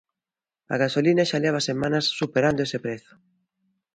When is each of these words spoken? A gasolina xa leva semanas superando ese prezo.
A 0.73 0.75
gasolina 0.83 1.23
xa 1.29 1.37
leva 1.45 1.67
semanas 1.69 2.05
superando 2.19 2.61
ese 2.65 2.79
prezo. 2.85 3.13